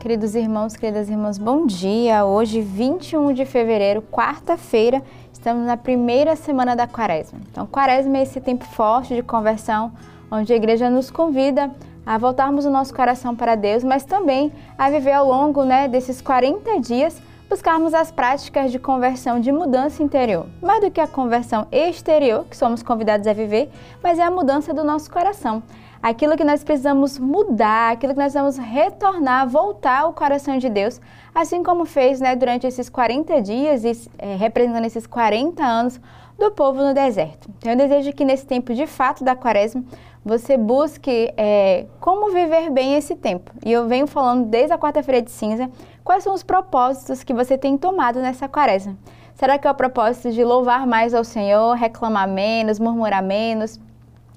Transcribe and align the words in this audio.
Queridos 0.00 0.34
irmãos, 0.34 0.76
queridas 0.76 1.10
irmãs, 1.10 1.36
bom 1.36 1.66
dia. 1.66 2.24
Hoje, 2.24 2.62
21 2.62 3.34
de 3.34 3.44
fevereiro, 3.44 4.00
quarta-feira, 4.00 5.02
estamos 5.30 5.66
na 5.66 5.76
primeira 5.76 6.34
semana 6.36 6.74
da 6.74 6.86
Quaresma. 6.86 7.38
Então, 7.50 7.66
Quaresma 7.66 8.16
é 8.16 8.22
esse 8.22 8.40
tempo 8.40 8.64
forte 8.64 9.14
de 9.14 9.22
conversão, 9.22 9.92
onde 10.30 10.54
a 10.54 10.56
igreja 10.56 10.88
nos 10.88 11.10
convida 11.10 11.70
a 12.06 12.16
voltarmos 12.16 12.64
o 12.64 12.70
nosso 12.70 12.94
coração 12.94 13.36
para 13.36 13.54
Deus, 13.54 13.84
mas 13.84 14.02
também 14.02 14.50
a 14.78 14.88
viver 14.88 15.12
ao 15.12 15.28
longo 15.28 15.64
né, 15.64 15.86
desses 15.86 16.22
40 16.22 16.80
dias, 16.80 17.20
buscarmos 17.50 17.92
as 17.92 18.10
práticas 18.10 18.72
de 18.72 18.78
conversão, 18.78 19.38
de 19.38 19.52
mudança 19.52 20.02
interior. 20.02 20.46
Mais 20.62 20.80
do 20.80 20.90
que 20.90 21.02
a 21.02 21.06
conversão 21.06 21.66
exterior, 21.70 22.46
que 22.48 22.56
somos 22.56 22.82
convidados 22.82 23.26
a 23.26 23.34
viver, 23.34 23.70
mas 24.02 24.18
é 24.18 24.22
a 24.22 24.30
mudança 24.30 24.72
do 24.72 24.82
nosso 24.82 25.10
coração 25.10 25.62
aquilo 26.02 26.36
que 26.36 26.44
nós 26.44 26.64
precisamos 26.64 27.18
mudar, 27.18 27.92
aquilo 27.92 28.14
que 28.14 28.18
nós 28.18 28.32
precisamos 28.32 28.56
retornar, 28.56 29.48
voltar 29.48 30.00
ao 30.00 30.12
coração 30.12 30.58
de 30.58 30.68
Deus, 30.68 31.00
assim 31.34 31.62
como 31.62 31.84
fez 31.84 32.20
né, 32.20 32.34
durante 32.34 32.66
esses 32.66 32.88
40 32.88 33.40
dias, 33.42 33.84
e, 33.84 34.10
é, 34.18 34.36
representando 34.36 34.84
esses 34.84 35.06
40 35.06 35.62
anos 35.62 36.00
do 36.38 36.50
povo 36.50 36.82
no 36.82 36.94
deserto. 36.94 37.50
Então 37.58 37.72
eu 37.72 37.76
desejo 37.76 38.12
que 38.12 38.24
nesse 38.24 38.46
tempo 38.46 38.72
de 38.72 38.86
fato 38.86 39.22
da 39.22 39.36
quaresma, 39.36 39.84
você 40.24 40.56
busque 40.56 41.32
é, 41.36 41.86
como 42.00 42.30
viver 42.30 42.70
bem 42.70 42.94
esse 42.94 43.14
tempo. 43.14 43.50
E 43.64 43.70
eu 43.72 43.86
venho 43.86 44.06
falando 44.06 44.46
desde 44.46 44.72
a 44.72 44.78
quarta-feira 44.78 45.20
de 45.20 45.30
cinza, 45.30 45.70
quais 46.02 46.24
são 46.24 46.34
os 46.34 46.42
propósitos 46.42 47.22
que 47.22 47.32
você 47.32 47.56
tem 47.56 47.76
tomado 47.76 48.20
nessa 48.20 48.48
quaresma. 48.48 48.96
Será 49.34 49.58
que 49.58 49.66
é 49.66 49.70
o 49.70 49.74
propósito 49.74 50.30
de 50.32 50.44
louvar 50.44 50.86
mais 50.86 51.14
ao 51.14 51.24
Senhor, 51.24 51.74
reclamar 51.74 52.28
menos, 52.28 52.78
murmurar 52.78 53.22
menos, 53.22 53.80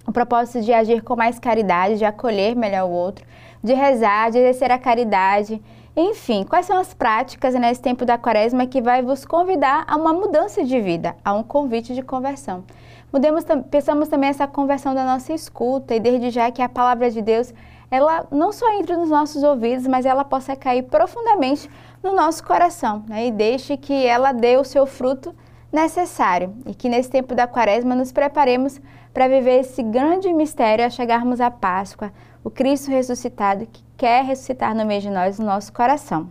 o 0.06 0.12
propósito 0.12 0.62
de 0.62 0.74
agir 0.74 1.02
com 1.02 1.16
mais 1.16 1.40
caridade, 1.40 1.98
de 1.98 2.06
acolher 2.06 2.56
melhor 2.56 2.86
o 2.86 2.92
outro, 2.92 3.26
de 3.64 3.74
rezar, 3.74 4.32
de 4.32 4.38
exercer 4.38 4.72
a 4.72 4.78
caridade. 4.78 5.62
Enfim, 5.96 6.44
quais 6.44 6.66
são 6.66 6.78
as 6.78 6.94
práticas 6.94 7.54
nesse 7.54 7.82
tempo 7.82 8.06
da 8.06 8.18
quaresma 8.18 8.66
que 8.66 8.82
vai 8.82 9.02
vos 9.02 9.26
convidar 9.26 9.86
a 9.88 9.96
uma 9.96 10.12
mudança 10.12 10.64
de 10.64 10.80
vida, 10.82 11.16
a 11.24 11.34
um 11.34 11.44
convite 11.44 11.94
de 11.94 12.02
conversão? 12.02 12.64
Mudemos, 13.12 13.46
pensamos 13.70 14.10
também 14.10 14.32
essa 14.32 14.48
conversão 14.48 14.96
da 14.96 15.06
nossa 15.06 15.34
escuta 15.34 15.94
e 15.94 16.00
desde 16.00 16.32
já 16.32 16.50
que 16.50 16.64
a 16.64 16.68
palavra 16.68 17.12
de 17.12 17.22
Deus, 17.22 17.54
ela 17.92 18.26
não 18.32 18.52
só 18.52 18.68
entre 18.74 18.98
nos 18.98 19.12
nossos 19.12 19.44
ouvidos, 19.44 19.86
mas 19.86 20.04
ela 20.04 20.26
possa 20.26 20.56
cair 20.56 20.82
profundamente 20.82 21.70
no 22.02 22.16
nosso 22.16 22.44
coração 22.44 23.06
né? 23.08 23.28
e 23.28 23.32
deixe 23.32 23.78
que 23.78 24.06
ela 24.06 24.32
dê 24.32 24.58
o 24.58 24.64
seu 24.64 24.88
fruto 24.88 25.34
necessário 25.72 26.56
e 26.66 26.74
que 26.74 26.90
nesse 26.90 27.10
tempo 27.10 27.36
da 27.36 27.46
quaresma 27.46 27.94
nos 27.94 28.12
preparemos 28.12 28.82
para 29.14 29.28
viver 29.28 29.60
esse 29.60 29.84
grande 29.84 30.34
mistério 30.34 30.86
a 30.86 30.90
chegarmos 30.90 31.40
à 31.40 31.52
Páscoa, 31.52 32.12
o 32.44 32.50
Cristo 32.50 32.90
ressuscitado 32.90 33.68
que 33.72 33.84
quer 33.96 34.26
ressuscitar 34.26 34.76
no 34.76 34.86
meio 34.86 35.02
de 35.02 35.10
nós, 35.10 35.38
no 35.38 35.46
nosso 35.46 35.72
coração. 35.72 36.30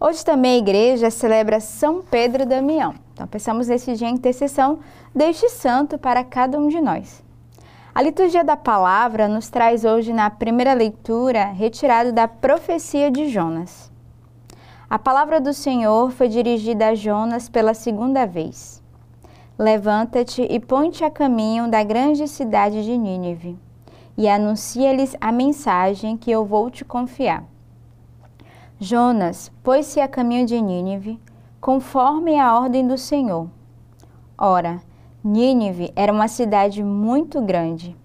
Hoje 0.00 0.24
também 0.24 0.54
a 0.54 0.58
igreja 0.58 1.10
celebra 1.10 1.60
São 1.60 2.02
Pedro 2.02 2.46
Damião. 2.46 2.94
Então 3.12 3.26
pensamos 3.26 3.68
nesse 3.68 3.94
dia 3.94 4.08
em 4.08 4.14
intercessão 4.14 4.78
deste 5.14 5.48
santo 5.48 5.98
para 5.98 6.22
cada 6.22 6.58
um 6.58 6.68
de 6.68 6.80
nós. 6.80 7.24
A 7.94 8.02
liturgia 8.02 8.44
da 8.44 8.56
palavra 8.56 9.28
nos 9.28 9.48
traz 9.48 9.84
hoje 9.84 10.12
na 10.12 10.28
primeira 10.28 10.74
leitura 10.74 11.44
retirado 11.46 12.12
da 12.12 12.28
profecia 12.28 13.10
de 13.10 13.28
Jonas. 13.28 13.90
A 14.90 14.98
palavra 14.98 15.40
do 15.40 15.54
Senhor 15.54 16.10
foi 16.10 16.28
dirigida 16.28 16.88
a 16.88 16.94
Jonas 16.94 17.48
pela 17.48 17.72
segunda 17.72 18.26
vez. 18.26 18.83
Levanta-te 19.58 20.42
e 20.42 20.58
põe-te 20.58 21.04
a 21.04 21.10
caminho 21.10 21.70
da 21.70 21.84
grande 21.84 22.26
cidade 22.26 22.84
de 22.84 22.98
Nínive, 22.98 23.56
e 24.16 24.28
anuncia-lhes 24.28 25.16
a 25.20 25.30
mensagem 25.30 26.16
que 26.16 26.28
eu 26.28 26.44
vou 26.44 26.68
te 26.68 26.84
confiar. 26.84 27.44
Jonas 28.80 29.52
pôs-se 29.62 30.00
a 30.00 30.08
caminho 30.08 30.44
de 30.44 30.60
Nínive, 30.60 31.20
conforme 31.60 32.36
a 32.36 32.58
ordem 32.58 32.84
do 32.84 32.98
Senhor. 32.98 33.48
Ora, 34.36 34.82
Nínive 35.22 35.92
era 35.94 36.12
uma 36.12 36.26
cidade 36.26 36.82
muito 36.82 37.40
grande. 37.40 37.96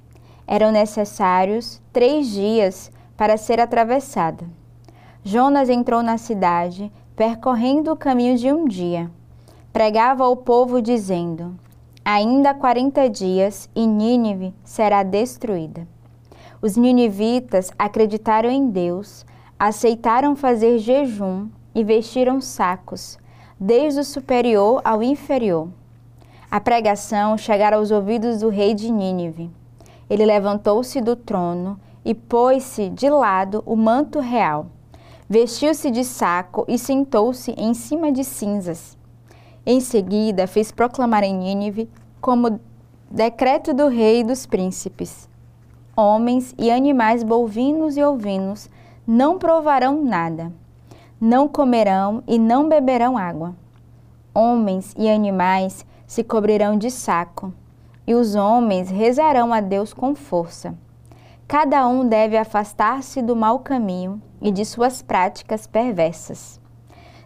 Eram 0.45 0.71
necessários 0.71 1.81
três 1.91 2.27
dias 2.27 2.91
para 3.17 3.37
ser 3.37 3.59
atravessada. 3.59 4.45
Jonas 5.23 5.67
entrou 5.67 6.03
na 6.03 6.19
cidade, 6.19 6.91
percorrendo 7.15 7.91
o 7.91 7.97
caminho 7.97 8.37
de 8.37 8.53
um 8.53 8.65
dia. 8.65 9.09
Pregava 9.79 10.25
ao 10.25 10.35
povo, 10.35 10.81
dizendo: 10.81 11.57
Ainda 12.03 12.53
quarenta 12.53 13.09
dias 13.09 13.69
e 13.73 13.87
Nínive 13.87 14.53
será 14.61 15.03
destruída. 15.03 15.87
Os 16.61 16.75
ninivitas 16.75 17.71
acreditaram 17.79 18.49
em 18.49 18.69
Deus, 18.69 19.25
aceitaram 19.57 20.35
fazer 20.35 20.79
jejum 20.79 21.47
e 21.73 21.81
vestiram 21.81 22.41
sacos, 22.41 23.17
desde 23.57 24.01
o 24.01 24.03
superior 24.03 24.81
ao 24.83 25.01
inferior. 25.01 25.69
A 26.51 26.59
pregação 26.59 27.37
chegara 27.37 27.77
aos 27.77 27.89
ouvidos 27.89 28.41
do 28.41 28.49
rei 28.49 28.73
de 28.73 28.91
Nínive. 28.91 29.49
Ele 30.09 30.25
levantou-se 30.25 30.99
do 30.99 31.15
trono 31.15 31.79
e 32.03 32.13
pôs-se 32.13 32.89
de 32.89 33.09
lado 33.09 33.63
o 33.65 33.77
manto 33.77 34.19
real 34.19 34.65
Vestiu-se 35.31 35.91
de 35.91 36.03
saco 36.03 36.65
e 36.67 36.75
sentou-se 36.75 37.51
em 37.51 37.75
cima 37.75 38.11
de 38.11 38.23
cinzas. 38.23 38.97
Em 39.65 39.79
seguida, 39.79 40.47
fez 40.47 40.71
proclamar 40.71 41.23
em 41.23 41.37
Nínive, 41.37 41.89
como 42.21 42.59
decreto 43.11 43.73
do 43.73 43.87
rei 43.87 44.21
e 44.21 44.23
dos 44.23 44.45
príncipes: 44.45 45.29
Homens 45.95 46.55
e 46.57 46.71
animais 46.71 47.23
bovinos 47.23 47.97
e 47.97 48.03
ovinos 48.03 48.69
não 49.05 49.37
provarão 49.37 50.03
nada, 50.03 50.51
não 51.19 51.47
comerão 51.47 52.23
e 52.27 52.39
não 52.39 52.69
beberão 52.69 53.17
água. 53.17 53.55
Homens 54.33 54.93
e 54.97 55.09
animais 55.09 55.85
se 56.07 56.23
cobrirão 56.23 56.77
de 56.77 56.89
saco, 56.89 57.53
e 58.07 58.15
os 58.15 58.35
homens 58.35 58.89
rezarão 58.89 59.53
a 59.53 59.59
Deus 59.59 59.93
com 59.93 60.15
força. 60.15 60.73
Cada 61.47 61.85
um 61.87 62.07
deve 62.07 62.37
afastar-se 62.37 63.21
do 63.21 63.35
mau 63.35 63.59
caminho 63.59 64.21
e 64.41 64.51
de 64.51 64.63
suas 64.63 65.01
práticas 65.01 65.67
perversas. 65.67 66.61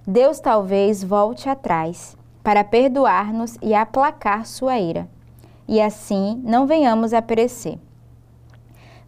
Deus 0.08 0.40
talvez 0.40 1.04
volte 1.04 1.48
atrás 1.48 2.18
para 2.44 2.64
perdoar-nos 2.64 3.58
e 3.62 3.74
aplacar 3.74 4.46
sua 4.46 4.78
ira, 4.78 5.08
e 5.68 5.82
assim 5.82 6.42
não 6.44 6.68
venhamos 6.68 7.14
a 7.14 7.22
perecer. 7.22 7.80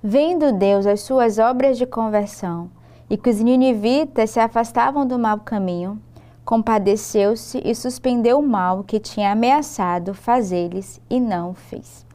Vendo 0.02 0.54
Deus 0.54 0.86
as 0.86 1.02
suas 1.02 1.38
obras 1.38 1.78
de 1.78 1.86
conversão 1.86 2.70
e 3.10 3.18
que 3.18 3.30
os 3.30 3.40
ninivitas 3.40 4.30
se 4.30 4.40
afastavam 4.40 5.06
do 5.06 5.20
mau 5.20 5.40
caminho, 5.40 6.02
compadeceu-se 6.46 7.62
e 7.66 7.76
suspendeu 7.76 8.40
o 8.40 8.48
mal 8.48 8.84
que 8.84 9.00
tinha 9.00 9.32
ameaçado 9.32 10.14
fazer-lhes 10.14 11.02
e 11.10 11.20
não 11.20 11.52
o 11.52 11.54
fez 11.54 12.06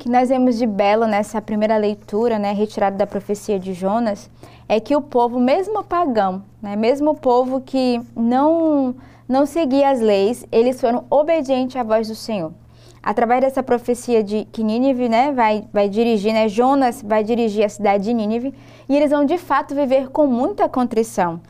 que 0.00 0.08
nós 0.08 0.30
vemos 0.30 0.56
de 0.56 0.66
belo 0.66 1.06
nessa 1.06 1.42
primeira 1.42 1.76
leitura, 1.76 2.38
né, 2.38 2.52
retirada 2.52 2.96
da 2.96 3.06
profecia 3.06 3.60
de 3.60 3.74
Jonas, 3.74 4.30
é 4.66 4.80
que 4.80 4.96
o 4.96 5.02
povo, 5.02 5.38
mesmo 5.38 5.84
pagão, 5.84 6.42
né, 6.60 6.74
mesmo 6.74 7.10
o 7.10 7.14
povo 7.14 7.60
que 7.60 8.00
não 8.16 8.94
não 9.30 9.46
seguia 9.46 9.90
as 9.90 10.00
leis, 10.00 10.44
eles 10.50 10.80
foram 10.80 11.04
obedientes 11.08 11.76
à 11.76 11.84
voz 11.84 12.08
do 12.08 12.16
Senhor. 12.16 12.52
Através 13.00 13.40
dessa 13.40 13.62
profecia 13.62 14.24
de 14.24 14.44
que 14.46 14.64
Nínive 14.64 15.08
né, 15.08 15.32
vai, 15.32 15.64
vai 15.72 15.88
dirigir, 15.88 16.34
né, 16.34 16.48
Jonas 16.48 17.00
vai 17.00 17.22
dirigir 17.22 17.64
a 17.64 17.68
cidade 17.68 18.04
de 18.04 18.12
Nínive, 18.12 18.52
e 18.88 18.96
eles 18.96 19.10
vão 19.10 19.24
de 19.24 19.38
fato 19.38 19.72
viver 19.72 20.08
com 20.08 20.26
muita 20.26 20.68
contrição 20.68 21.40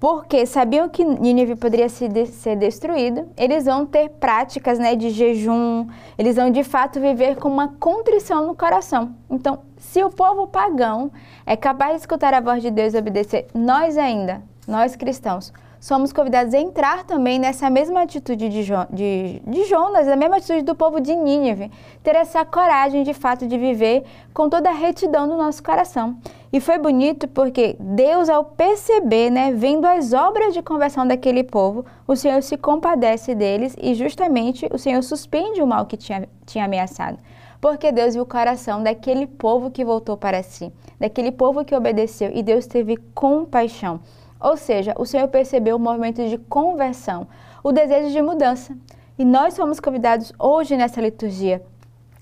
porque 0.00 0.46
sabiam 0.46 0.88
que 0.88 1.04
Nínive 1.04 1.56
poderia 1.56 1.88
ser 1.88 2.08
destruído, 2.56 3.28
eles 3.36 3.64
vão 3.64 3.84
ter 3.84 4.08
práticas 4.08 4.78
né, 4.78 4.94
de 4.94 5.10
jejum, 5.10 5.88
eles 6.16 6.36
vão 6.36 6.50
de 6.50 6.62
fato 6.62 7.00
viver 7.00 7.36
com 7.36 7.48
uma 7.48 7.74
contrição 7.80 8.46
no 8.46 8.54
coração. 8.54 9.12
Então, 9.28 9.60
se 9.76 10.02
o 10.04 10.10
povo 10.10 10.46
pagão 10.46 11.10
é 11.44 11.56
capaz 11.56 11.94
de 11.94 12.00
escutar 12.00 12.32
a 12.32 12.40
voz 12.40 12.62
de 12.62 12.70
Deus 12.70 12.94
e 12.94 12.98
obedecer, 12.98 13.48
nós 13.52 13.98
ainda, 13.98 14.40
nós 14.68 14.94
cristãos, 14.94 15.52
somos 15.80 16.12
convidados 16.12 16.54
a 16.54 16.58
entrar 16.58 17.04
também 17.04 17.38
nessa 17.38 17.70
mesma 17.70 18.02
atitude 18.02 18.48
de, 18.48 18.62
jo 18.62 18.74
de, 18.90 19.40
de 19.46 19.64
Jonas, 19.64 20.08
a 20.08 20.16
mesma 20.16 20.36
atitude 20.36 20.62
do 20.62 20.74
povo 20.74 21.00
de 21.00 21.14
Nínive, 21.14 21.70
ter 22.02 22.16
essa 22.16 22.44
coragem 22.44 23.02
de 23.02 23.14
fato 23.14 23.46
de 23.46 23.56
viver 23.56 24.04
com 24.34 24.48
toda 24.48 24.70
a 24.70 24.74
retidão 24.74 25.28
do 25.28 25.36
nosso 25.36 25.62
coração. 25.62 26.18
E 26.52 26.60
foi 26.60 26.78
bonito 26.78 27.28
porque 27.28 27.76
Deus, 27.78 28.28
ao 28.28 28.44
perceber, 28.44 29.30
né, 29.30 29.52
vendo 29.52 29.84
as 29.84 30.12
obras 30.12 30.54
de 30.54 30.62
conversão 30.62 31.06
daquele 31.06 31.44
povo, 31.44 31.84
o 32.06 32.16
Senhor 32.16 32.42
se 32.42 32.56
compadece 32.56 33.34
deles 33.34 33.76
e 33.80 33.94
justamente 33.94 34.66
o 34.72 34.78
Senhor 34.78 35.02
suspende 35.02 35.60
o 35.60 35.66
mal 35.66 35.86
que 35.86 35.96
tinha, 35.96 36.28
tinha 36.46 36.64
ameaçado. 36.64 37.18
Porque 37.60 37.92
Deus 37.92 38.14
viu 38.14 38.22
o 38.22 38.26
coração 38.26 38.82
daquele 38.82 39.26
povo 39.26 39.70
que 39.70 39.84
voltou 39.84 40.16
para 40.16 40.42
si, 40.42 40.72
daquele 40.98 41.32
povo 41.32 41.64
que 41.64 41.74
obedeceu 41.74 42.30
e 42.32 42.42
Deus 42.42 42.66
teve 42.66 42.96
compaixão. 43.14 44.00
Ou 44.40 44.56
seja, 44.56 44.94
o 44.98 45.04
Senhor 45.04 45.28
percebeu 45.28 45.76
o 45.76 45.80
movimento 45.80 46.26
de 46.28 46.38
conversão, 46.38 47.26
o 47.62 47.72
desejo 47.72 48.10
de 48.10 48.22
mudança. 48.22 48.76
E 49.18 49.24
nós 49.24 49.54
somos 49.54 49.80
convidados 49.80 50.32
hoje 50.38 50.76
nessa 50.76 51.00
liturgia 51.00 51.62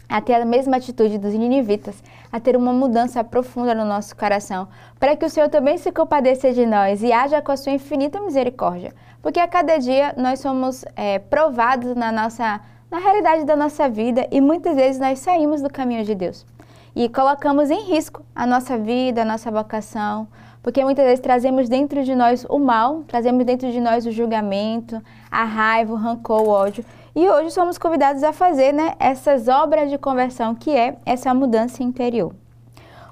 a 0.08 0.20
ter 0.20 0.34
a 0.34 0.44
mesma 0.44 0.76
atitude 0.76 1.18
dos 1.18 1.34
ninivitas, 1.34 2.02
a 2.30 2.38
ter 2.38 2.56
uma 2.56 2.72
mudança 2.72 3.24
profunda 3.24 3.74
no 3.74 3.84
nosso 3.84 4.14
coração, 4.16 4.68
para 5.00 5.16
que 5.16 5.24
o 5.24 5.30
Senhor 5.30 5.48
também 5.48 5.76
se 5.78 5.90
compadeça 5.90 6.52
de 6.52 6.64
nós 6.64 7.02
e 7.02 7.12
haja 7.12 7.42
com 7.42 7.50
a 7.50 7.56
sua 7.56 7.72
infinita 7.72 8.20
misericórdia. 8.20 8.94
Porque 9.20 9.40
a 9.40 9.48
cada 9.48 9.78
dia 9.78 10.14
nós 10.16 10.38
somos 10.38 10.84
é, 10.94 11.18
provados 11.18 11.94
na 11.94 12.12
nossa 12.12 12.60
na 12.88 12.98
realidade 12.98 13.44
da 13.44 13.56
nossa 13.56 13.88
vida 13.88 14.28
e 14.30 14.40
muitas 14.40 14.76
vezes 14.76 15.00
nós 15.00 15.18
saímos 15.18 15.60
do 15.60 15.68
caminho 15.68 16.04
de 16.04 16.14
Deus 16.14 16.46
e 16.94 17.08
colocamos 17.08 17.68
em 17.68 17.82
risco 17.82 18.24
a 18.34 18.46
nossa 18.46 18.78
vida, 18.78 19.22
a 19.22 19.24
nossa 19.24 19.50
vocação, 19.50 20.28
porque 20.66 20.82
muitas 20.82 21.04
vezes 21.04 21.20
trazemos 21.20 21.68
dentro 21.68 22.02
de 22.02 22.12
nós 22.12 22.44
o 22.50 22.58
mal, 22.58 23.04
trazemos 23.06 23.44
dentro 23.44 23.70
de 23.70 23.80
nós 23.80 24.04
o 24.04 24.10
julgamento, 24.10 25.00
a 25.30 25.44
raiva, 25.44 25.92
o 25.92 25.96
rancor, 25.96 26.42
o 26.42 26.48
ódio. 26.48 26.84
E 27.14 27.28
hoje 27.30 27.52
somos 27.52 27.78
convidados 27.78 28.24
a 28.24 28.32
fazer 28.32 28.72
né, 28.72 28.94
essas 28.98 29.46
obras 29.46 29.88
de 29.88 29.96
conversão, 29.96 30.56
que 30.56 30.72
é 30.72 30.96
essa 31.06 31.32
mudança 31.32 31.84
interior. 31.84 32.34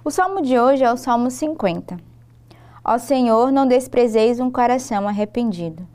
O 0.05 0.11
salmo 0.11 0.43
de 0.43 0.59
hoje 0.59 0.83
é 0.83 0.93
o 0.93 0.97
Salmo 0.97 1.31
50. 1.31 1.97
Ó 2.85 2.99
Senhor, 2.99 3.53
não 3.53 3.69
desprezeis 3.69 4.41
um 4.41 4.51
coração 4.51 5.07
arrependido. 5.07 5.87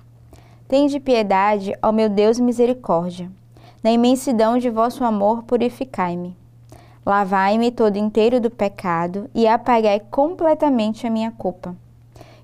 Tende 0.65 0.97
piedade, 0.97 1.73
ó 1.83 1.91
meu 1.91 2.07
Deus, 2.07 2.39
misericórdia. 2.39 3.29
Na 3.83 3.91
imensidão 3.91 4.57
de 4.57 4.69
vosso 4.69 5.03
amor, 5.03 5.43
purificai-me. 5.43 6.38
Lavai-me 7.09 7.71
todo 7.71 7.97
inteiro 7.97 8.39
do 8.39 8.51
pecado 8.51 9.31
e 9.33 9.47
apagai 9.47 9.99
completamente 10.11 11.07
a 11.07 11.09
minha 11.09 11.31
culpa. 11.31 11.75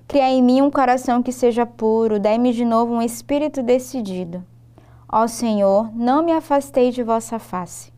Criai 0.08 0.32
em 0.32 0.42
mim 0.42 0.60
um 0.60 0.72
coração 0.72 1.22
que 1.22 1.30
seja 1.30 1.64
puro, 1.64 2.18
dai-me 2.18 2.52
de 2.52 2.64
novo 2.64 2.92
um 2.92 3.00
espírito 3.00 3.62
decidido. 3.62 4.44
Ó 5.08 5.28
Senhor, 5.28 5.88
não 5.94 6.20
me 6.20 6.32
afastei 6.32 6.90
de 6.90 7.04
vossa 7.04 7.38
face, 7.38 7.92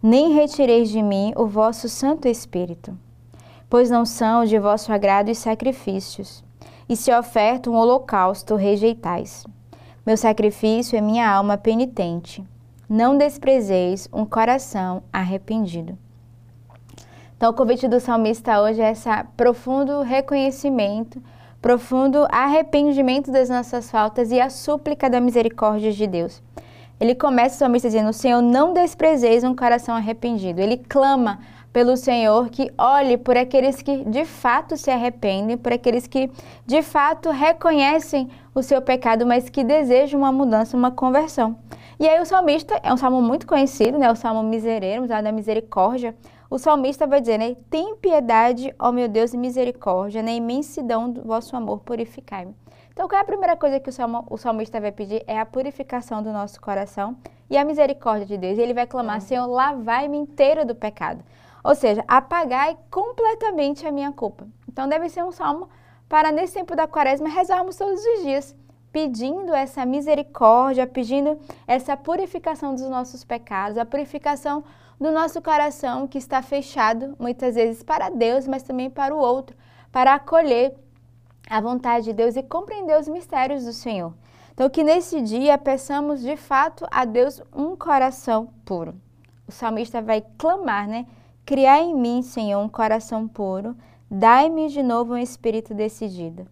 nem 0.00 0.32
retireis 0.32 0.88
de 0.88 1.02
mim 1.02 1.32
o 1.34 1.48
vosso 1.48 1.88
Santo 1.88 2.28
Espírito, 2.28 2.96
pois 3.68 3.90
não 3.90 4.04
são 4.04 4.44
de 4.44 4.56
vosso 4.56 4.92
agrado 4.92 5.32
os 5.32 5.38
sacrifícios, 5.38 6.44
e 6.88 6.94
se 6.94 7.12
oferta 7.12 7.68
um 7.68 7.74
holocausto, 7.74 8.54
rejeitais. 8.54 9.44
Meu 10.06 10.16
sacrifício 10.16 10.96
é 10.96 11.00
minha 11.00 11.28
alma 11.28 11.58
penitente. 11.58 12.44
Não 12.88 13.18
desprezeis 13.18 14.08
um 14.12 14.24
coração 14.24 15.02
arrependido. 15.12 15.98
Então, 17.44 17.52
o 17.52 17.56
convite 17.56 17.86
do 17.86 18.00
salmista 18.00 18.58
hoje 18.62 18.80
é 18.80 18.92
esse 18.92 19.06
profundo 19.36 20.00
reconhecimento, 20.00 21.22
profundo 21.60 22.26
arrependimento 22.30 23.30
das 23.30 23.50
nossas 23.50 23.90
faltas 23.90 24.32
e 24.32 24.40
a 24.40 24.48
súplica 24.48 25.10
da 25.10 25.20
misericórdia 25.20 25.92
de 25.92 26.06
Deus. 26.06 26.42
Ele 26.98 27.14
começa 27.14 27.56
o 27.56 27.58
salmista 27.58 27.86
dizendo: 27.88 28.14
Senhor, 28.14 28.40
não 28.40 28.72
desprezeis 28.72 29.44
um 29.44 29.54
coração 29.54 29.94
arrependido. 29.94 30.58
Ele 30.58 30.78
clama 30.78 31.38
pelo 31.70 31.98
Senhor 31.98 32.48
que 32.48 32.72
olhe 32.78 33.18
por 33.18 33.36
aqueles 33.36 33.82
que 33.82 34.04
de 34.04 34.24
fato 34.24 34.74
se 34.78 34.90
arrependem, 34.90 35.58
por 35.58 35.70
aqueles 35.70 36.06
que 36.06 36.30
de 36.64 36.80
fato 36.80 37.28
reconhecem 37.28 38.30
o 38.54 38.62
seu 38.62 38.80
pecado, 38.80 39.26
mas 39.26 39.50
que 39.50 39.62
desejam 39.62 40.20
uma 40.20 40.32
mudança, 40.32 40.74
uma 40.74 40.90
conversão. 40.90 41.58
E 41.98 42.08
aí 42.08 42.20
o 42.20 42.26
salmista, 42.26 42.78
é 42.82 42.92
um 42.92 42.96
salmo 42.96 43.22
muito 43.22 43.46
conhecido, 43.46 43.98
né? 43.98 44.10
O 44.10 44.16
salmo 44.16 44.42
misereiro, 44.42 45.04
o 45.04 45.06
salmo 45.06 45.22
da 45.22 45.30
misericórdia. 45.30 46.14
O 46.50 46.58
salmista 46.58 47.06
vai 47.06 47.20
dizer, 47.20 47.38
né? 47.38 47.56
Tem 47.70 47.94
piedade, 47.96 48.74
ó 48.78 48.90
meu 48.90 49.08
Deus, 49.08 49.32
e 49.32 49.36
misericórdia, 49.36 50.22
na 50.22 50.32
imensidão 50.32 51.08
do 51.10 51.22
vosso 51.22 51.56
amor, 51.56 51.80
purificai-me. 51.80 52.54
Então, 52.92 53.08
qual 53.08 53.18
é 53.18 53.22
a 53.22 53.24
primeira 53.24 53.56
coisa 53.56 53.78
que 53.78 53.88
o, 53.88 53.92
salmo, 53.92 54.26
o 54.28 54.36
salmista 54.36 54.80
vai 54.80 54.90
pedir? 54.90 55.22
É 55.26 55.38
a 55.38 55.46
purificação 55.46 56.22
do 56.22 56.32
nosso 56.32 56.60
coração 56.60 57.16
e 57.48 57.56
a 57.56 57.64
misericórdia 57.64 58.26
de 58.26 58.36
Deus. 58.38 58.58
E 58.58 58.60
ele 58.60 58.74
vai 58.74 58.86
clamar, 58.86 59.20
Senhor, 59.20 59.46
lavai-me 59.46 60.16
inteiro 60.16 60.64
do 60.64 60.74
pecado. 60.74 61.24
Ou 61.62 61.74
seja, 61.74 62.04
apagai 62.08 62.76
completamente 62.90 63.86
a 63.86 63.92
minha 63.92 64.12
culpa. 64.12 64.46
Então, 64.68 64.88
deve 64.88 65.08
ser 65.08 65.24
um 65.24 65.32
salmo 65.32 65.68
para, 66.08 66.30
nesse 66.30 66.54
tempo 66.54 66.76
da 66.76 66.86
quaresma, 66.86 67.28
rezarmos 67.28 67.76
todos 67.76 68.00
os 68.00 68.22
dias 68.22 68.56
pedindo 68.94 69.52
essa 69.52 69.84
misericórdia, 69.84 70.86
pedindo 70.86 71.36
essa 71.66 71.96
purificação 71.96 72.76
dos 72.76 72.88
nossos 72.88 73.24
pecados, 73.24 73.76
a 73.76 73.84
purificação 73.84 74.62
do 75.00 75.10
nosso 75.10 75.42
coração 75.42 76.06
que 76.06 76.16
está 76.16 76.40
fechado 76.40 77.16
muitas 77.18 77.56
vezes 77.56 77.82
para 77.82 78.08
Deus, 78.08 78.46
mas 78.46 78.62
também 78.62 78.88
para 78.88 79.12
o 79.12 79.18
outro, 79.18 79.56
para 79.90 80.14
acolher 80.14 80.76
a 81.50 81.60
vontade 81.60 82.04
de 82.04 82.12
Deus 82.12 82.36
e 82.36 82.42
compreender 82.44 82.96
os 82.96 83.08
mistérios 83.08 83.64
do 83.64 83.72
Senhor. 83.72 84.14
Então, 84.52 84.70
que 84.70 84.84
nesse 84.84 85.20
dia 85.20 85.58
peçamos 85.58 86.20
de 86.20 86.36
fato 86.36 86.86
a 86.88 87.04
Deus 87.04 87.42
um 87.52 87.74
coração 87.74 88.50
puro. 88.64 88.94
O 89.48 89.50
salmista 89.50 90.00
vai 90.00 90.24
clamar, 90.38 90.86
né? 90.86 91.04
Criar 91.44 91.80
em 91.80 91.96
mim, 91.96 92.22
Senhor, 92.22 92.62
um 92.62 92.68
coração 92.68 93.26
puro, 93.26 93.76
dai-me 94.08 94.68
de 94.68 94.84
novo 94.84 95.14
um 95.14 95.18
espírito 95.18 95.74
decidido. 95.74 96.46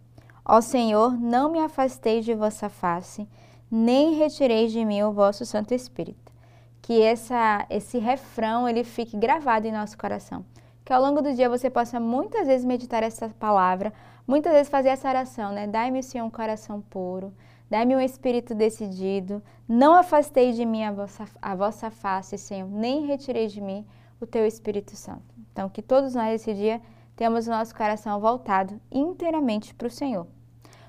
Ó 0.45 0.61
Senhor, 0.61 1.13
não 1.19 1.51
me 1.51 1.61
afastei 1.61 2.21
de 2.21 2.35
vossa 2.35 2.69
face, 2.69 3.29
nem 3.71 4.15
retirei 4.15 4.67
de 4.67 4.85
mim 4.85 5.03
o 5.03 5.13
vosso 5.13 5.47
Santo 5.47 5.73
Espírito. 5.73 6.33
Que 6.81 7.01
essa, 7.01 7.65
esse 7.71 7.99
refrão 7.99 8.69
ele 8.69 8.83
fique 8.83 9.17
gravado 9.17 9.67
em 9.67 9.73
nosso 9.73 9.97
coração. 9.97 10.45
Que 10.85 10.93
ao 10.93 11.01
longo 11.01 11.23
do 11.23 11.33
dia 11.33 11.49
você 11.49 11.71
possa 11.71 12.01
muitas 12.01 12.49
vezes 12.49 12.67
meditar 12.67 13.05
essa 13.05 13.29
palavra, 13.39 13.93
muitas 14.27 14.53
vezes 14.53 14.69
fazer 14.69 14.89
essa 14.89 15.09
oração, 15.09 15.53
né? 15.53 15.67
Dai-me, 15.69 16.03
Senhor, 16.03 16.25
um 16.25 16.31
coração 16.31 16.81
puro, 16.81 17.33
dai-me 17.71 17.95
um 17.95 18.01
espírito 18.01 18.53
decidido, 18.53 19.41
não 19.69 19.95
afastei 19.95 20.53
de 20.53 20.67
mim 20.67 20.83
a 20.83 20.91
vossa, 20.91 21.25
a 21.41 21.55
vossa 21.55 21.89
face, 21.89 22.37
Senhor, 22.37 22.69
nem 22.69 23.07
retirei 23.07 23.47
de 23.47 23.61
mim 23.61 23.87
o 24.21 24.27
teu 24.27 24.45
Espírito 24.45 24.97
Santo. 24.97 25.23
Então, 25.53 25.69
que 25.69 25.83
todos 25.83 26.15
nós 26.15 26.35
esse 26.35 26.53
dia 26.55 26.81
temos 27.23 27.47
o 27.47 27.51
nosso 27.51 27.73
coração 27.73 28.19
voltado 28.19 28.81
inteiramente 28.91 29.73
para 29.73 29.87
o 29.87 29.91
Senhor. 29.91 30.27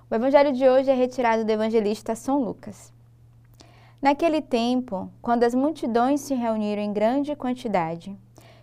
O 0.10 0.16
evangelho 0.16 0.52
de 0.52 0.68
hoje 0.68 0.90
é 0.90 0.94
retirado 0.96 1.46
do 1.46 1.52
evangelista 1.52 2.16
São 2.16 2.40
Lucas. 2.44 2.92
Naquele 4.02 4.42
tempo, 4.42 5.12
quando 5.22 5.44
as 5.44 5.54
multidões 5.54 6.22
se 6.22 6.34
reuniram 6.34 6.82
em 6.82 6.92
grande 6.92 7.36
quantidade, 7.36 8.18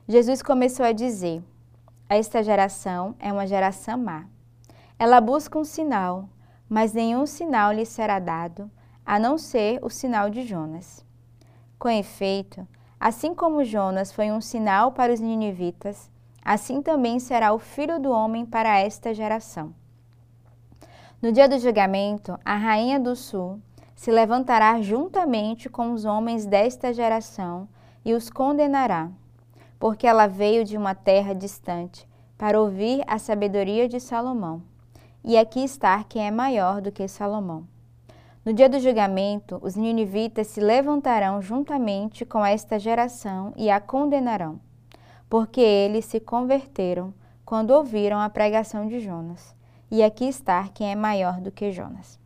Jesus 0.08 0.42
começou 0.42 0.84
a 0.84 0.90
dizer: 0.90 1.44
Esta 2.08 2.42
geração 2.42 3.14
é 3.20 3.32
uma 3.32 3.46
geração 3.46 3.96
má. 3.96 4.24
Ela 4.98 5.20
busca 5.20 5.56
um 5.56 5.64
sinal, 5.64 6.28
mas 6.68 6.92
nenhum 6.92 7.24
sinal 7.24 7.72
lhe 7.72 7.86
será 7.86 8.18
dado, 8.18 8.68
a 9.06 9.16
não 9.16 9.38
ser 9.38 9.78
o 9.80 9.88
sinal 9.88 10.28
de 10.28 10.42
Jonas. 10.42 11.04
Com 11.78 11.88
efeito, 11.88 12.66
assim 12.98 13.32
como 13.32 13.64
Jonas 13.64 14.10
foi 14.10 14.32
um 14.32 14.40
sinal 14.40 14.90
para 14.90 15.12
os 15.12 15.20
ninivitas, 15.20 16.10
assim 16.44 16.82
também 16.82 17.18
será 17.18 17.52
o 17.52 17.58
filho 17.58 17.98
do 17.98 18.10
homem 18.10 18.44
para 18.44 18.78
esta 18.78 19.12
geração. 19.14 19.74
No 21.20 21.30
dia 21.30 21.48
do 21.48 21.58
julgamento, 21.58 22.38
a 22.44 22.56
rainha 22.56 22.98
do 22.98 23.14
sul 23.14 23.60
se 23.94 24.10
levantará 24.10 24.80
juntamente 24.80 25.68
com 25.68 25.92
os 25.92 26.06
homens 26.06 26.46
desta 26.46 26.92
geração 26.94 27.68
e 28.02 28.14
os 28.14 28.30
condenará, 28.30 29.10
porque 29.78 30.06
ela 30.06 30.26
veio 30.26 30.64
de 30.64 30.78
uma 30.78 30.94
terra 30.94 31.34
distante 31.34 32.08
para 32.38 32.58
ouvir 32.58 33.04
a 33.06 33.18
sabedoria 33.18 33.86
de 33.86 34.00
Salomão. 34.00 34.62
E 35.22 35.36
aqui 35.36 35.62
está 35.62 36.02
quem 36.02 36.26
é 36.26 36.30
maior 36.30 36.80
do 36.80 36.90
que 36.90 37.06
Salomão. 37.06 37.68
No 38.42 38.54
dia 38.54 38.70
do 38.70 38.80
julgamento, 38.80 39.58
os 39.60 39.76
ninivitas 39.76 40.46
se 40.46 40.60
levantarão 40.60 41.42
juntamente 41.42 42.24
com 42.24 42.42
esta 42.42 42.78
geração 42.78 43.52
e 43.54 43.68
a 43.68 43.78
condenarão 43.78 44.58
porque 45.30 45.60
eles 45.60 46.04
se 46.04 46.18
converteram 46.18 47.14
quando 47.44 47.70
ouviram 47.70 48.18
a 48.18 48.28
pregação 48.28 48.88
de 48.88 48.98
Jonas. 48.98 49.54
E 49.88 50.02
aqui 50.02 50.24
está 50.24 50.68
quem 50.74 50.90
é 50.90 50.96
maior 50.96 51.40
do 51.40 51.52
que 51.52 51.70
Jonas. 51.70 52.18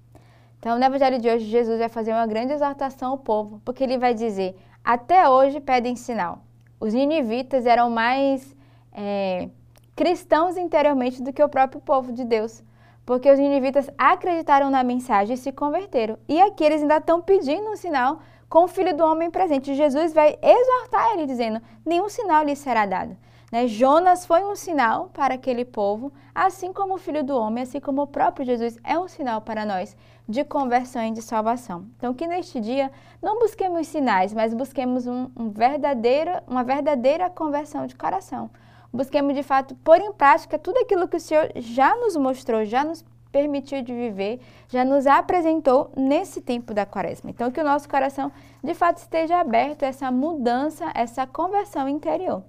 Então, 0.59 0.79
no 0.79 0.85
Evangelho 0.85 1.21
de 1.21 1.29
hoje, 1.29 1.45
Jesus 1.45 1.79
vai 1.79 1.91
fazer 1.91 2.13
uma 2.13 2.27
grande 2.27 2.55
exortação 2.55 3.11
ao 3.11 3.19
povo, 3.19 3.61
porque 3.63 3.85
ele 3.85 3.99
vai 3.99 4.15
dizer: 4.15 4.57
até 4.83 5.29
hoje 5.29 5.61
pedem 5.61 5.95
sinal. 5.95 6.39
Os 6.81 6.95
ninivitas 6.95 7.67
eram 7.67 7.91
mais 7.91 8.57
é, 8.91 9.51
cristãos 9.95 10.57
interiormente 10.57 11.23
do 11.23 11.33
que 11.33 11.43
o 11.43 11.49
próprio 11.49 11.83
povo 11.83 12.11
de 12.11 12.25
Deus, 12.25 12.63
porque 13.05 13.31
os 13.31 13.39
ninivitas 13.39 13.91
acreditaram 13.99 14.71
na 14.71 14.83
mensagem 14.83 15.35
e 15.35 15.39
se 15.39 15.53
converteram. 15.53 16.19
E 16.27 16.41
aqui 16.41 16.65
eles 16.65 16.81
ainda 16.81 16.97
estão 16.97 17.21
pedindo 17.21 17.71
um 17.71 17.77
sinal 17.77 18.21
com 18.55 18.67
o 18.67 18.69
filho 18.69 18.97
do 18.97 19.03
homem 19.03 19.33
presente. 19.33 19.75
Jesus 19.75 20.13
vai 20.13 20.39
exortar 20.41 21.11
ele, 21.11 21.27
dizendo: 21.27 21.61
nenhum 21.85 22.09
sinal 22.09 22.45
lhe 22.45 22.55
será 22.55 22.87
dado. 22.87 23.17
Né? 23.51 23.67
Jonas 23.67 24.25
foi 24.25 24.45
um 24.45 24.55
sinal 24.55 25.11
para 25.13 25.35
aquele 25.35 25.65
povo, 25.65 26.13
assim 26.33 26.73
como 26.73 26.95
o 26.95 26.99
filho 26.99 27.25
do 27.25 27.37
homem, 27.37 27.65
assim 27.65 27.81
como 27.81 28.03
o 28.03 28.07
próprio 28.07 28.47
Jesus 28.47 28.79
é 28.85 28.97
um 28.97 29.09
sinal 29.09 29.41
para 29.41 29.67
nós 29.67 29.97
de 30.29 30.45
conversão 30.45 31.03
e 31.03 31.11
de 31.11 31.21
salvação. 31.21 31.87
Então, 31.97 32.15
que 32.15 32.29
neste 32.29 32.61
dia 32.61 32.93
não 33.21 33.41
busquemos 33.41 33.89
sinais, 33.89 34.33
mas 34.33 34.55
busquemos 34.55 35.05
um, 35.09 35.29
um 35.37 35.51
verdadeira, 35.51 36.41
uma 36.47 36.63
verdadeira 36.63 37.29
conversão 37.29 37.89
de 37.89 37.97
coração. 37.97 38.49
Busquemos 38.93 39.35
de 39.35 39.43
fato 39.43 39.75
pôr 39.83 40.01
em 40.01 40.13
prática 40.13 40.61
tudo 40.61 40.79
aquilo 40.79 41.09
que 41.09 41.17
o 41.17 41.21
Senhor 41.21 41.51
já 41.57 41.97
nos 41.97 42.15
mostrou, 42.15 42.65
já 42.65 42.85
nos 42.85 43.05
permitiu 43.35 43.83
de 43.83 43.93
viver, 43.93 44.41
já 44.69 44.85
nos 44.85 45.09
apresentou 45.09 45.91
nesse 45.97 46.41
tempo 46.41 46.73
da 46.73 46.87
quaresma. 46.87 47.31
Então, 47.31 47.51
que 47.51 47.61
o 47.61 47.65
nosso 47.65 47.89
coração 47.89 48.31
de 48.63 48.75
fato 48.75 48.99
esteja 48.99 49.41
aberto 49.41 49.83
a 49.83 49.89
essa 49.89 50.09
mudança, 50.09 50.85
essa 50.95 51.27
conversão 51.27 51.89
interior. 51.89 52.45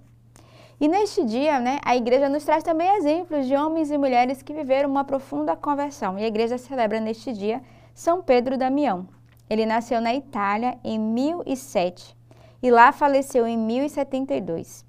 E 0.80 0.88
neste 0.88 1.24
dia, 1.24 1.60
né, 1.60 1.80
a 1.84 1.96
igreja 1.96 2.30
nos 2.30 2.46
traz 2.46 2.64
também 2.64 2.88
exemplos 2.98 3.48
de 3.48 3.56
homens 3.56 3.90
e 3.90 3.98
mulheres 3.98 4.44
que 4.44 4.54
viveram 4.54 4.88
uma 4.88 5.04
profunda 5.04 5.56
conversão. 5.56 6.20
E 6.20 6.24
a 6.24 6.28
igreja 6.28 6.60
celebra 6.60 7.00
neste 7.00 7.34
dia 7.34 7.64
São 7.92 8.22
Pedro 8.22 8.56
Damião. 8.56 9.08
Ele 9.50 9.66
nasceu 9.66 10.00
na 10.00 10.14
Itália 10.14 10.78
em 10.84 11.00
1007 11.00 12.16
e 12.62 12.70
lá 12.70 12.92
faleceu 12.92 13.48
em 13.48 13.58
1072. 13.58 14.86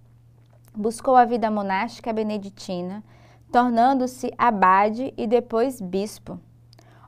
Buscou 0.74 1.16
a 1.16 1.24
vida 1.24 1.50
monástica 1.50 2.12
beneditina, 2.12 3.02
tornando-se 3.56 4.30
abade 4.36 5.14
e 5.16 5.26
depois 5.26 5.80
bispo. 5.80 6.38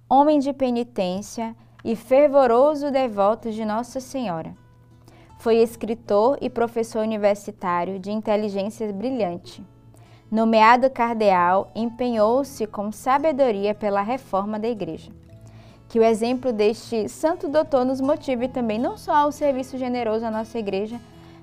Homem 0.08 0.38
de 0.38 0.50
penitência 0.54 1.54
e 1.84 1.94
fervoroso 1.94 2.90
devoto 2.90 3.50
de 3.50 3.66
Nossa 3.66 4.00
Senhora. 4.00 4.56
Foi 5.38 5.56
escritor 5.56 6.38
e 6.40 6.48
professor 6.48 7.00
universitário 7.00 7.98
de 7.98 8.10
inteligência 8.10 8.90
brilhante. 8.90 9.62
Nomeado 10.30 10.88
cardeal, 10.88 11.70
empenhou-se 11.74 12.66
com 12.66 12.90
sabedoria 12.90 13.74
pela 13.74 14.00
reforma 14.00 14.58
da 14.58 14.68
Igreja. 14.68 15.12
Que 15.86 16.00
o 16.00 16.02
exemplo 16.02 16.50
deste 16.50 17.10
santo 17.10 17.46
doutor 17.46 17.84
nos 17.84 18.00
motive 18.00 18.48
também 18.48 18.78
não 18.78 18.96
só 18.96 19.12
ao 19.12 19.32
serviço 19.32 19.76
generoso 19.76 20.24
à 20.24 20.30
nossa 20.30 20.58
Igreja 20.58 20.98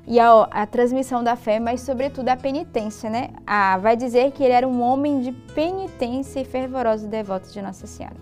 e 0.08 0.20
à 0.20 0.66
transmissão 0.68 1.24
da 1.24 1.36
fé, 1.36 1.60
mas 1.60 1.82
sobretudo 1.82 2.30
à 2.30 2.36
penitência, 2.38 3.10
né? 3.10 3.30
Ah, 3.46 3.78
vai 3.78 3.96
dizer 3.96 4.32
que 4.32 4.44
ele 4.44 4.54
era 4.54 4.68
um 4.68 4.82
homem 4.82 5.22
de 5.22 5.32
penitência 5.32 6.40
e 6.40 6.46
fervoroso 6.46 7.08
devoto 7.08 7.52
de 7.52 7.62
Nossa 7.62 7.88
Senhora. 7.88 8.16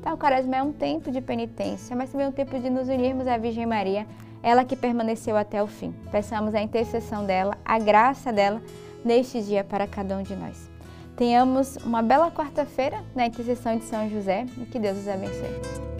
Então, 0.00 0.14
o 0.14 0.18
Quaresma 0.18 0.56
é 0.56 0.62
um 0.62 0.72
tempo 0.72 1.10
de 1.10 1.20
penitência, 1.20 1.96
mas 1.96 2.10
também 2.10 2.28
um 2.28 2.32
tempo 2.32 2.58
de 2.58 2.70
nos 2.70 2.88
unirmos 2.88 3.26
à 3.26 3.36
Virgem 3.36 3.66
Maria 3.66 4.06
ela 4.44 4.62
que 4.62 4.76
permaneceu 4.76 5.38
até 5.38 5.62
o 5.62 5.66
fim. 5.66 5.94
Peçamos 6.12 6.54
a 6.54 6.60
intercessão 6.60 7.24
dela, 7.24 7.56
a 7.64 7.78
graça 7.78 8.30
dela 8.30 8.60
neste 9.02 9.40
dia 9.40 9.64
para 9.64 9.86
cada 9.86 10.18
um 10.18 10.22
de 10.22 10.36
nós. 10.36 10.70
Tenhamos 11.16 11.76
uma 11.76 12.02
bela 12.02 12.30
quarta-feira 12.30 13.02
na 13.14 13.26
intercessão 13.26 13.78
de 13.78 13.84
São 13.84 14.08
José 14.10 14.44
e 14.58 14.66
que 14.66 14.78
Deus 14.78 14.98
os 14.98 15.08
abençoe. 15.08 15.93